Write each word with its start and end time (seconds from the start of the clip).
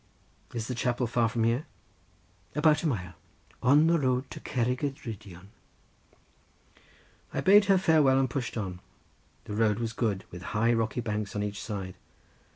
"Is 0.51 0.67
the 0.67 0.73
chapel 0.73 1.05
far 1.05 1.29
from 1.29 1.43
here?" 1.43 1.67
"About 2.55 2.81
a 2.81 2.87
mile." 2.87 3.13
"On 3.61 3.85
the 3.85 3.99
road 3.99 4.31
to 4.31 4.39
Cerrig 4.39 4.81
y 4.81 4.89
Drudion?" 4.89 5.51
"On 5.51 5.51
the 5.51 5.91
road 5.93 6.01
to 6.05 6.09
Cerrig 6.09 6.13
y 6.15 6.81
Drudion." 6.81 7.35
I 7.35 7.41
bade 7.41 7.65
her 7.65 7.77
farewell 7.77 8.17
and 8.19 8.27
pushed 8.27 8.57
on—the 8.57 9.53
road 9.53 9.77
was 9.77 9.93
good, 9.93 10.23
with 10.31 10.41
high 10.57 10.73
rocky 10.73 11.01
banks 11.01 11.35
on 11.35 11.43
each 11.43 11.61
side. 11.61 11.93